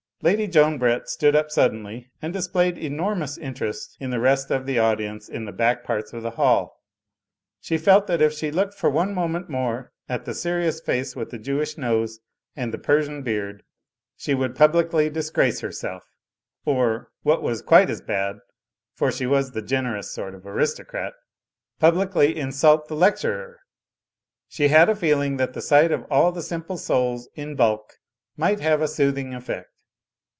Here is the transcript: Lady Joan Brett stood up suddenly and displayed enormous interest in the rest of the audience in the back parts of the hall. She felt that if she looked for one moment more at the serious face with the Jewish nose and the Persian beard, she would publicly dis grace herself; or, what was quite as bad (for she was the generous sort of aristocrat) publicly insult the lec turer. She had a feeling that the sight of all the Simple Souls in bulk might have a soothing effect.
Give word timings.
Lady 0.23 0.45
Joan 0.45 0.77
Brett 0.77 1.09
stood 1.09 1.35
up 1.35 1.49
suddenly 1.49 2.11
and 2.21 2.31
displayed 2.31 2.77
enormous 2.77 3.39
interest 3.39 3.97
in 3.99 4.11
the 4.11 4.19
rest 4.19 4.51
of 4.51 4.67
the 4.67 4.77
audience 4.77 5.27
in 5.27 5.45
the 5.45 5.51
back 5.51 5.83
parts 5.83 6.13
of 6.13 6.21
the 6.21 6.29
hall. 6.37 6.79
She 7.59 7.79
felt 7.79 8.05
that 8.05 8.21
if 8.21 8.31
she 8.31 8.51
looked 8.51 8.75
for 8.75 8.87
one 8.91 9.15
moment 9.15 9.49
more 9.49 9.91
at 10.07 10.25
the 10.25 10.35
serious 10.35 10.79
face 10.79 11.15
with 11.15 11.31
the 11.31 11.39
Jewish 11.39 11.75
nose 11.75 12.19
and 12.55 12.71
the 12.71 12.77
Persian 12.77 13.23
beard, 13.23 13.63
she 14.15 14.35
would 14.35 14.55
publicly 14.55 15.09
dis 15.09 15.31
grace 15.31 15.61
herself; 15.61 16.03
or, 16.65 17.09
what 17.23 17.41
was 17.41 17.63
quite 17.63 17.89
as 17.89 18.01
bad 18.03 18.37
(for 18.93 19.11
she 19.11 19.25
was 19.25 19.53
the 19.53 19.61
generous 19.63 20.11
sort 20.11 20.35
of 20.35 20.45
aristocrat) 20.45 21.13
publicly 21.79 22.37
insult 22.37 22.87
the 22.87 22.95
lec 22.95 23.13
turer. 23.13 23.55
She 24.47 24.67
had 24.67 24.87
a 24.87 24.95
feeling 24.95 25.37
that 25.37 25.53
the 25.53 25.61
sight 25.61 25.91
of 25.91 26.05
all 26.11 26.31
the 26.31 26.43
Simple 26.43 26.77
Souls 26.77 27.27
in 27.33 27.55
bulk 27.55 27.93
might 28.37 28.59
have 28.59 28.83
a 28.83 28.87
soothing 28.87 29.33
effect. 29.33 29.69